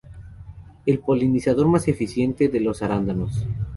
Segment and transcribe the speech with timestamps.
[0.87, 3.45] Es el polinizador más eficiente de los arándanos.